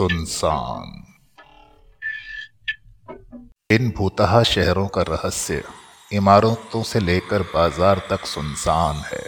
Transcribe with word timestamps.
सुनसान। 0.00 0.92
इन 3.70 3.90
भूतहा 3.90 4.42
शहरों 4.42 4.86
का 4.88 5.02
रहस्य 5.02 5.62
इमारतों 6.12 6.82
से 6.82 7.00
लेकर 7.00 7.42
बाज़ार 7.42 8.00
तक 8.10 8.24
सुनसान 8.26 9.02
है। 9.06 9.22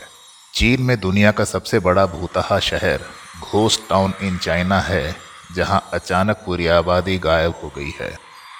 चीन 0.54 0.82
में 0.82 0.98
दुनिया 1.00 1.32
का 1.32 1.45
सबसे 1.45 1.79
बड़ा 1.79 2.06
भूतहा 2.06 2.58
शहर 2.61 3.04
घोस्ट 3.43 3.88
टाउन 3.88 4.14
इन 4.22 4.38
चाइना 4.38 4.80
है, 4.80 5.15
जहाँ 5.54 5.83
अचानक 5.93 6.43
पूरी 6.47 6.67
आबादी 6.67 7.19
गायब 7.19 7.54
हो 7.63 7.73
गई 7.77 7.93
है। 8.01 8.13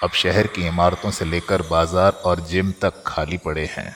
अब 0.03 0.11
शहर 0.13 0.47
की 0.47 0.67
इमारतों 0.67 1.11
से 1.11 1.25
लेकर 1.25 1.61
बाज़ार 1.61 2.21
और 2.25 2.39
जिम 2.39 2.71
तक 2.81 3.03
खाली 3.07 3.37
पड़े 3.37 3.65
हैं। 3.71 3.95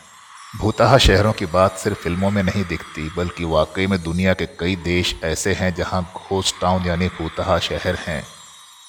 भूतहा 0.53 0.97
शहरों 0.97 1.31
की 1.33 1.45
बात 1.45 1.77
सिर्फ़ 1.77 1.97
फ़िल्मों 1.99 2.29
में 2.31 2.41
नहीं 2.43 2.63
दिखती, 2.65 3.09
बल्कि 3.17 3.45
वाकई 3.45 3.87
में 3.87 4.01
दुनिया 4.03 4.33
के 4.33 4.45
कई 4.59 4.75
देश 4.75 5.13
ऐसे 5.23 5.53
हैं 5.53 5.73
जहाँ 5.75 6.01
घोस्ट 6.17 6.55
टाउन 6.61 6.85
यानी 6.85 7.07
भूतहा 7.07 7.57
शहर 7.59 7.95
हैं। 7.95 8.23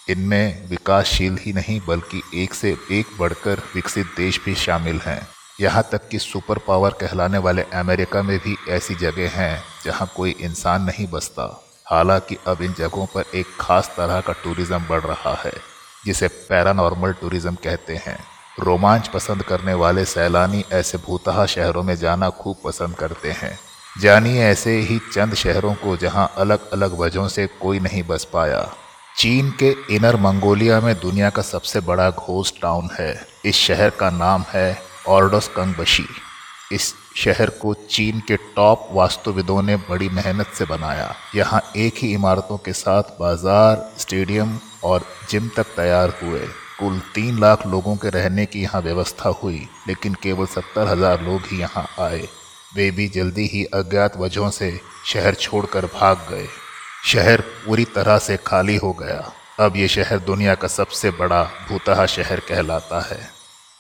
इनमें 0.09 0.69
विकासशील 0.69 1.39
ही 1.41 1.53
नहीं, 1.53 1.81
बल्कि 1.89 2.23
एक 2.35 2.55
से 2.55 2.77
एक 2.93 3.07
बढ़कर 3.19 3.63
विकसित 3.75 4.07
देश 4.17 4.41
भी 4.45 4.55
शामिल 4.55 5.01
हैं। 5.01 5.21
यहाँ 5.61 5.83
तक 5.93 6.09
कि 6.09 6.19
सुपर 6.19 6.59
पावर 6.59 6.91
कहलाने 6.91 7.39
वाले 7.39 7.63
अमेरिका 7.75 8.23
में 8.23 8.39
भी 8.39 8.57
ऐसी 8.69 8.95
जगह 8.95 9.31
हैं 9.31 9.63
जहाँ 9.85 10.11
कोई 10.17 10.37
इंसान 10.41 10.83
नहीं 10.83 11.07
बसता। 11.07 11.51
हालाँकि 11.87 12.37
अब 12.47 12.63
इन 12.63 12.75
जगहों 12.79 13.07
पर 13.07 13.25
एक 13.35 13.47
खास 13.61 13.93
तरह 13.97 14.21
का 14.21 14.33
टूरिज़्म 14.45 14.87
बढ़ 14.89 15.03
रहा 15.03 15.35
है, 15.45 15.53
जिसे 16.07 16.29
पैरानॉर्मल 16.29 17.13
टूरिज़्म 17.13 17.55
कहते 17.55 17.97
हैं। 17.97 18.19
रोमांच 18.61 19.09
पसंद 19.09 19.43
करने 19.43 19.75
वाले 19.75 20.05
सैलानी 20.05 20.65
ऐसे 20.73 20.99
भूतहा 20.99 21.47
शहरों 21.47 21.83
में 21.83 21.95
जाना 21.97 22.29
खूब 22.31 22.57
पसंद 22.65 22.95
करते 22.95 23.31
हैं। 23.33 23.59
जानिए 24.01 24.43
ऐसे 24.43 24.79
ही 24.81 24.99
चंद 25.13 25.35
शहरों 25.35 25.75
को 25.75 25.97
जहाँ 25.97 26.31
अलग 26.37 26.71
अलग 26.71 26.99
वजहों 26.99 27.29
से 27.29 27.47
कोई 27.61 27.81
नहीं 27.81 28.03
बस 28.03 28.25
पाया। 28.25 28.69
चीन 29.17 29.51
के 29.63 29.75
इनर 29.91 30.17
मंगोलिया 30.17 30.81
में 30.81 30.95
दुनिया 30.95 31.31
का 31.31 31.43
सबसे 31.43 31.81
बड़ा 31.81 32.11
घोस्ट 32.11 32.61
टाउन 32.63 32.89
है। 33.01 33.15
इस 33.45 33.57
शहर 33.57 33.91
का 33.91 34.11
नाम 34.11 34.45
है 34.53 34.79
ऑर्डोस 35.09 35.49
कंगबशी। 35.49 36.07
इस 36.73 36.95
शहर 37.17 37.51
को 37.51 37.75
चीन 37.91 38.21
के 38.21 38.37
टॉप 38.37 38.89
वास्तुविदों 38.93 39.63
ने 39.63 39.77
बड़ी 39.91 40.09
मेहनत 40.09 40.47
से 40.55 40.65
बनाया। 40.65 41.15
यहाँ 41.35 41.63
एक 41.77 41.95
ही 41.99 42.13
इमारतों 42.15 42.57
के 42.59 42.73
साथ 42.73 43.19
बाज़ार, 43.21 43.91
स्टेडियम 43.99 44.59
और 44.85 45.05
जिम 45.31 45.51
तक 45.57 45.67
तैयार 45.77 46.15
हुए। 46.23 46.41
कुल 46.81 46.99
तीन 47.15 47.39
लाख 47.39 47.67
लोगों 47.67 47.97
के 47.97 48.09
रहने 48.09 48.45
की 48.47 48.61
यहाँ 48.63 48.81
व्यवस्था 48.83 49.29
हुई, 49.43 49.67
लेकिन 49.89 50.15
केवल 50.15 50.47
सत्तर 50.47 50.89
हज़ार 50.89 51.23
लोग 51.23 51.41
ही 51.47 51.59
यहाँ 51.61 51.87
आए। 52.01 52.29
वे 52.77 52.91
भी 52.91 53.09
जल्दी 53.09 53.47
ही 53.47 53.65
अज्ञात 53.65 54.17
वजहों 54.17 54.51
से 54.51 54.71
शहर 55.07 55.35
छोड़कर 55.35 55.87
भाग 55.87 56.27
गए। 56.31 56.47
शहर 57.05 57.41
पूरी 57.41 57.85
तरह 57.85 58.19
से 58.19 58.37
खाली 58.37 58.77
हो 58.77 58.93
गया। 58.93 59.33
अब 59.61 59.77
ये 59.77 59.89
शहर 59.89 60.19
दुनिया 60.19 60.55
का 60.55 60.69
सबसे 60.69 61.11
बड़ा 61.11 61.43
भूतहा 61.69 62.07
शहर 62.07 62.41
कहलाता 62.41 63.01
है। 63.01 63.19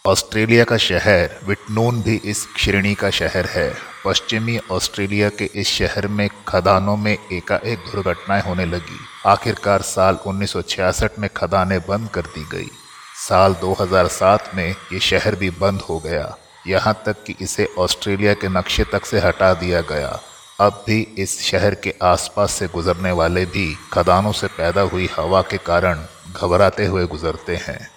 ऑस्ट्रेलिया 0.04 0.64
का 0.64 0.76
शहर 0.76 1.38
विटनून 1.46 2.00
भी 2.02 2.14
इस 2.24 2.46
श्रेणी 2.56 2.94
का 2.94 3.10
शहर 3.10 3.46
है। 3.46 3.72
पश्चिमी 4.04 4.58
ऑस्ट्रेलिया 4.70 5.28
के 5.28 5.44
इस 5.54 5.68
शहर 5.68 6.06
में 6.08 6.28
खदानों 6.48 6.96
में 6.96 7.12
एकाएक 7.12 7.78
दुर्घटनाएँ 7.78 8.42
होने 8.42 8.64
लगी। 8.64 8.98
आखिरकार 9.26 9.82
साल 9.82 10.18
1966 10.26 11.18
में 11.18 11.28
खदानें 11.36 11.78
बंद 11.80 12.08
कर 12.08 12.22
दी 12.26 12.44
गई। 12.52 12.70
साल 13.18 13.54
2007 13.54 14.54
में 14.54 14.68
ये 14.92 14.98
शहर 14.98 15.34
भी 15.34 15.50
बंद 15.50 15.80
हो 15.80 15.98
गया। 15.98 16.36
यहाँ 16.66 17.02
तक 17.06 17.24
कि 17.24 17.34
इसे 17.40 17.68
ऑस्ट्रेलिया 17.78 18.34
के 18.34 18.48
नक्शे 18.48 18.84
तक 18.84 19.04
से 19.04 19.20
हटा 19.20 19.54
दिया 19.54 19.80
गया। 19.80 20.20
अब 20.60 20.84
भी 20.86 21.00
इस 21.18 21.40
शहर 21.42 21.74
के 21.74 21.94
आसपास 22.02 22.52
से 22.52 22.66
गुजरने 22.66 23.12
वाले 23.12 23.44
भी 23.46 23.76
खदानों 23.92 24.32
से 24.32 24.46
पैदा 24.46 24.80
हुई 24.80 25.08
हवा 25.16 25.42
के 25.42 25.56
कारण 25.56 26.04
घबराते 26.32 26.86
हुए 26.86 27.06
गुजरते 27.06 27.56
हैं। 27.56 27.90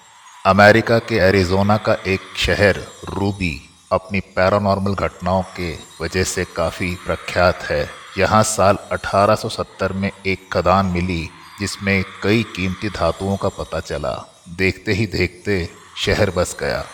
अमेरिका 0.45 1.00
के 1.00 1.16
एरिजोना 1.16 1.78
का 1.78 1.94
एक 2.08 2.22
शहर, 2.38 2.75
रूबी, 3.09 3.69
अपनी 3.91 4.19
पैरानॉर्मल 4.19 4.94
घटनाओं 4.94 5.44
के 5.44 5.73
वजह 6.01 6.23
से 6.23 6.46
काफ़ी 6.56 6.96
प्रख्यात 6.96 7.63
है। 7.63 7.90
यहाँ 8.17 8.44
साल 8.44 8.78
1870 8.91 9.94
में 9.94 10.12
एक 10.25 10.50
खदान 10.53 10.85
मिली 10.85 11.29
जिसमें 11.61 12.03
कई 12.23 12.44
कीमती 12.44 12.89
धातुओं 12.89 13.38
का 13.38 13.49
पता 13.49 13.79
चला। 13.79 14.44
देखते 14.49 14.94
ही 14.94 15.05
देखते 15.05 15.69
शहर 15.97 16.29
बस 16.29 16.57
गया। 16.59 16.85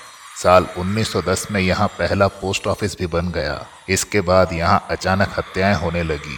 साल 0.44 0.67
1910 0.78 1.47
में 1.51 1.61
यहाँ 1.61 1.88
पहला 1.88 2.28
पोस्ट 2.28 2.67
ऑफ़िस 2.67 2.97
भी 3.00 3.07
बन 3.07 3.31
गया। 3.31 3.66
इसके 3.89 4.22
बाद 4.22 4.53
यहाँ 4.53 4.88
अचानक 4.89 5.29
हत्याएँ 5.38 5.75
होने 5.75 6.03
लगी। 6.03 6.38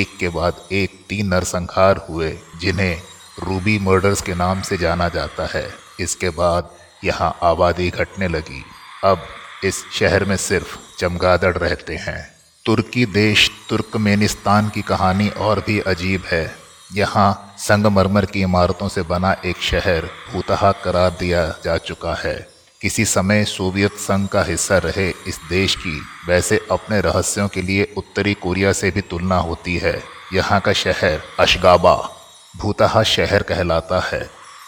एक 0.00 0.16
के 0.20 0.28
बाद 0.28 0.56
एक 0.72 1.00
तीन 1.08 1.26
नरसंहार 1.26 2.06
हुए, 2.10 2.38
जिन्हें 2.60 3.02
रूबी 3.42 3.78
मर्डर्स 3.78 4.22
के 4.22 4.34
नाम 4.34 4.62
से 4.62 4.76
जाना 4.76 5.08
जाता 5.08 5.46
है। 5.46 5.74
इसके 6.00 6.30
बाद 6.30 6.70
यहाँ 7.04 7.38
आबादी 7.42 7.90
घटने 7.90 8.28
लगी। 8.28 8.64
अब 9.04 9.26
इस 9.64 9.84
शहर 9.92 10.24
में 10.24 10.36
सिर्फ़ 10.36 10.78
चमगादड़ 10.98 11.56
रहते 11.56 11.96
हैं। 11.96 12.34
तुर्की 12.64 13.06
देश 13.06 13.50
तुर्कमेनिस्तान 13.68 14.68
की 14.68 14.82
कहानी 14.82 15.28
और 15.28 15.64
भी 15.66 15.80
अजीब 15.80 16.22
है। 16.26 16.65
यहाँ 16.90 17.54
संगमरमर 17.58 18.24
की 18.24 18.40
इमारतों 18.40 18.88
से 18.88 19.02
बना 19.02 19.32
एक 19.44 19.62
शहर 19.62 20.08
भूतहा 20.32 20.70
करार 20.84 21.10
दिया 21.10 21.46
जा 21.64 21.76
चुका 21.78 22.14
है। 22.14 22.36
किसी 22.80 23.04
समय 23.04 23.44
सोवियत 23.44 23.92
संघ 23.92 24.28
का 24.28 24.42
हिस्सा 24.42 24.78
रहे 24.78 25.08
इस 25.28 25.38
देश 25.48 25.74
की, 25.74 26.00
वैसे 26.28 26.60
अपने 26.70 27.00
रहस्यों 27.00 27.48
के 27.48 27.62
लिए 27.62 27.88
उत्तरी 27.96 28.34
कोरिया 28.34 28.72
से 28.72 28.90
भी 28.90 29.00
तुलना 29.00 29.36
होती 29.38 29.76
है। 29.76 30.02
यहाँ 30.32 30.60
का 30.60 30.72
शहर 30.72 31.20
अशगाबा 31.40 31.94
भूतहा 32.56 33.02
शहर 33.02 33.42
कहलाता 33.42 34.00
है। 34.12 34.22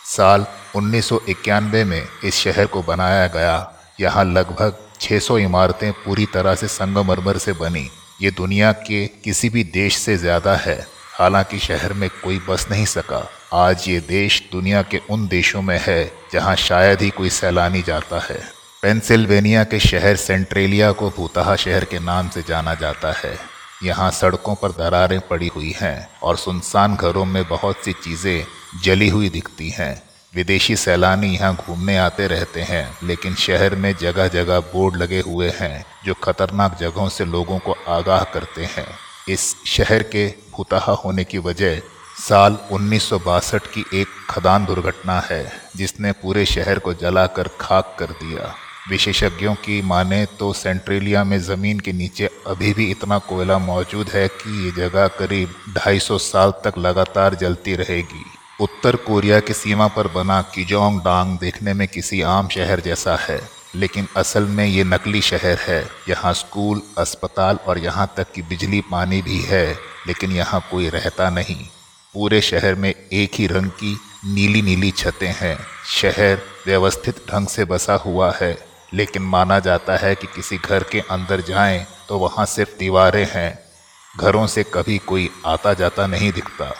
साल 0.07 0.47
उन्नीस 0.77 1.09
सौ 1.09 1.21
इक्यानवे 1.29 1.85
में 1.85 2.03
इस 2.25 2.35
शहर 2.35 2.67
को 2.67 2.83
बनाया 2.83 3.27
गया। 3.27 3.57
यहाँ 4.01 4.25
लगभग 4.25 4.79
600 5.01 5.39
इमारतें 5.39 5.93
पूरी 5.95 6.27
तरह 6.27 6.55
से 6.55 6.69
संगमरमर 6.69 7.39
से 7.39 7.53
बनी। 7.53 7.89
ये 8.23 8.31
दुनिया 8.31 8.73
के 8.73 9.07
किसी 9.25 9.49
भी 9.49 9.65
देश 9.65 9.97
से 9.97 10.17
ज़्यादा 10.17 10.55
है। 10.57 10.98
हालाँकि 11.19 11.59
शहर 11.59 11.93
में 11.93 12.09
कोई 12.25 12.39
बस 12.39 12.67
नहीं 12.71 12.85
सका। 12.87 13.29
आज 13.53 13.89
ये 13.89 14.01
देश 14.01 14.43
दुनिया 14.53 14.83
के 14.83 15.01
उन 15.11 15.27
देशों 15.29 15.63
में 15.63 15.79
है 15.83 16.13
जहाँ 16.33 16.55
शायद 16.57 17.01
ही 17.03 17.09
कोई 17.11 17.31
सैलानी 17.31 17.83
जाता 17.83 18.21
है। 18.21 18.39
पेंसिल्वेनिया 18.83 19.65
के 19.65 19.79
शहर 19.81 20.17
सेंट्रेलिया 20.17 20.93
को 20.93 21.09
भूतहा 21.11 21.57
शहर 21.57 21.85
के 21.85 21.99
नाम 21.99 22.29
से 22.29 22.43
जाना 22.49 22.75
जाता 22.75 23.13
है। 23.13 23.35
यहाँ 23.83 24.11
सड़कों 24.11 24.55
पर 24.55 24.69
दरारें 24.69 25.21
पड़ी 25.21 25.49
हुई 25.49 25.75
हैं 25.81 26.09
और 26.23 26.37
सुनसान 26.37 26.97
घरों 26.97 27.25
में 27.25 27.43
बहुत 27.49 27.77
सी 27.77 27.93
चीज़ें 27.93 28.45
जली 28.85 29.09
हुई 29.09 29.29
दिखती 29.29 29.71
हैं। 29.71 30.03
विदेशी 30.35 30.77
सैलानी 30.77 31.35
यहाँ 31.35 31.55
घूमने 31.57 31.99
आते 31.99 32.27
रहते 32.27 32.63
हैं, 32.63 32.99
लेकिन 33.03 33.35
शहर 33.35 33.75
में 33.75 33.95
जगह 34.01 34.29
जगह 34.29 34.61
बोर्ड 34.61 34.97
लगे 34.97 35.21
हुए 35.21 35.51
हैं, 35.51 35.85
जो 36.05 36.15
खतरनाक 36.15 36.79
जगहों 36.79 37.09
से 37.09 37.25
लोगों 37.25 37.59
को 37.59 37.77
आगाह 37.89 38.25
करते 38.25 38.65
हैं। 38.65 38.89
इस 39.29 39.55
शहर 39.67 40.03
के 40.03 40.27
भूतहा 40.53 40.93
होने 40.95 41.25
की 41.25 41.39
वजह 41.39 41.81
साल 42.19 42.59
उन्नीस 42.73 43.09
सौ 43.09 43.19
बासठ 43.19 43.67
की 43.67 43.85
एक 43.95 44.07
खदान 44.31 44.65
दुर्घटना 44.65 45.19
है, 45.21 45.53
जिसने 45.77 46.13
पूरे 46.13 46.45
शहर 46.47 46.79
को 46.79 46.95
जलाकर 46.95 47.49
खाक 47.61 47.97
कर 47.99 48.07
दिया। 48.07 48.55
विशेषज्ञों 48.91 49.55
की 49.55 49.81
माने 49.83 50.25
तो 50.39 50.53
सेंट्रेलिया 50.53 51.25
में 51.25 51.39
ज़मीन 51.39 51.81
के 51.81 51.93
नीचे 51.93 52.31
अभी 52.47 52.73
भी 52.73 52.91
इतना 52.91 53.19
कोयला 53.19 53.59
मौजूद 53.59 54.09
है 54.09 54.27
कि 54.29 54.65
ये 54.65 54.71
जगह 54.71 55.07
करीब 55.19 55.55
250 55.75 56.19
साल 56.23 56.53
तक 56.65 56.79
लगातार 56.79 57.35
जलती 57.35 57.75
रहेगी। 57.75 58.25
उत्तर 58.61 58.97
कोरिया 58.97 59.41
की 59.41 59.53
सीमा 59.53 59.87
पर 59.89 60.09
बना 60.09 60.41
किजोंग 60.55 61.01
डांग 61.01 61.39
देखने 61.39 61.75
में 61.75 61.87
किसी 61.89 62.23
आम 62.23 62.49
शहर 62.49 62.81
जैसा 62.81 63.17
है। 63.17 63.41
लेकिन 63.77 64.09
असल 64.17 64.43
में 64.43 64.67
ये 64.67 64.85
नकली 64.85 65.21
शहर 65.21 65.59
है। 65.59 65.89
यहाँ 66.09 66.33
स्कूल, 66.33 66.83
अस्पताल 66.99 67.59
और 67.67 67.79
यहाँ 67.79 68.13
तक 68.17 68.33
कि 68.33 68.43
बिजली 68.43 68.81
पानी 68.81 69.23
भी 69.23 69.41
है, 69.41 69.79
लेकिन 70.07 70.33
यहाँ 70.33 70.69
कोई 70.71 70.89
रहता 70.89 71.31
नहीं। 71.31 71.67
पूरे 72.15 72.41
शहर 72.41 72.75
में 72.75 72.95
एक 73.13 73.31
ही 73.35 73.47
रंग 73.47 73.71
की 73.71 73.99
नीली 74.25 74.63
नीली 74.63 74.91
छतें 74.91 75.35
हैं। 75.39 75.59
शहर 75.87 76.41
व्यवस्थित 76.67 77.17
ढंग 77.31 77.47
से 77.47 77.65
बसा 77.65 77.95
हुआ 77.95 78.33
है, 78.41 78.57
लेकिन 78.95 79.23
माना 79.23 79.59
जाता 79.59 79.97
है 79.97 80.15
कि 80.15 80.27
किसी 80.27 80.57
घर 80.57 80.83
के 80.83 81.01
अंदर 81.01 81.41
जाएँ 81.41 81.87
तो 82.09 82.19
वहाँ 82.19 82.47
सिर्फ़ 82.47 82.79
दीवारें 82.79 83.27
हैं। 83.31 83.59
घरों 84.19 84.47
से 84.47 84.63
कभी 84.63 84.99
कोई 84.99 85.31
आता 85.47 85.75
जाता 85.75 86.07
नहीं 86.07 86.33
दिखता। 86.33 86.75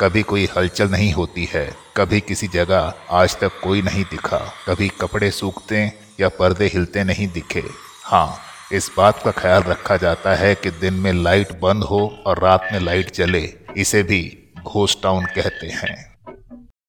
कभी 0.00 0.22
कोई 0.22 0.48
हलचल 0.56 0.88
नहीं 0.88 1.12
होती 1.12 1.48
है। 1.52 1.76
कभी 1.96 2.20
किसी 2.20 2.48
जगह 2.48 2.94
आज 3.10 3.36
तक 3.36 3.60
कोई 3.62 3.82
नहीं 3.82 4.04
दिखा। 4.04 4.38
कभी 4.66 4.88
कपड़े 4.88 5.30
सूखते 5.30 5.76
या 6.20 6.28
पर्दे 6.28 6.66
हिलते 6.66 7.04
नहीं 7.04 7.28
दिखे। 7.28 7.62
हाँ 8.04 8.36
इस 8.72 8.90
बात 8.96 9.22
का 9.22 9.30
ख्याल 9.30 9.62
रखा 9.62 9.96
जाता 9.96 10.34
है 10.34 10.54
कि 10.54 10.70
दिन 10.70 10.94
में 10.94 11.12
लाइट 11.12 11.52
बंद 11.60 11.84
हो 11.84 12.22
और 12.26 12.38
रात 12.38 12.68
में 12.72 12.80
लाइट 12.80 13.10
चले 13.10 13.54
इसे 13.76 14.02
भी 14.02 14.50
घोस्ट 14.64 15.02
टाउन 15.02 15.24
कहते 15.24 15.66
हैं। 15.66 16.13